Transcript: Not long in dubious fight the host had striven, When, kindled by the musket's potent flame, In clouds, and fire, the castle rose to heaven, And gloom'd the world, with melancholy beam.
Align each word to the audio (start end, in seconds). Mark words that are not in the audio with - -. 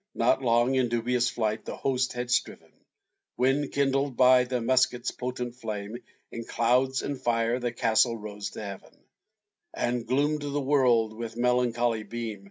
Not 0.15 0.41
long 0.41 0.73
in 0.73 0.89
dubious 0.89 1.29
fight 1.29 1.63
the 1.63 1.75
host 1.75 2.13
had 2.13 2.31
striven, 2.31 2.71
When, 3.35 3.69
kindled 3.69 4.17
by 4.17 4.45
the 4.45 4.59
musket's 4.59 5.11
potent 5.11 5.53
flame, 5.53 5.97
In 6.31 6.43
clouds, 6.43 7.03
and 7.03 7.21
fire, 7.21 7.59
the 7.59 7.71
castle 7.71 8.17
rose 8.17 8.49
to 8.49 8.63
heaven, 8.63 8.95
And 9.75 10.07
gloom'd 10.07 10.41
the 10.41 10.59
world, 10.59 11.13
with 11.15 11.37
melancholy 11.37 12.01
beam. 12.01 12.39